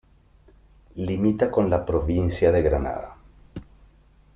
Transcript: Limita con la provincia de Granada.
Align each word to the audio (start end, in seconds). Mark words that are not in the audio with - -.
Limita 0.95 1.51
con 1.51 1.69
la 1.69 1.85
provincia 1.85 2.51
de 2.51 2.63
Granada. 2.63 3.17